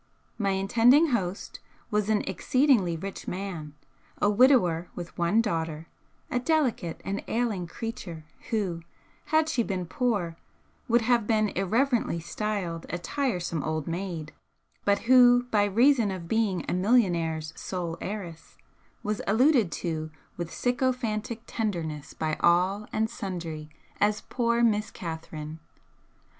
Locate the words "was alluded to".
19.03-20.09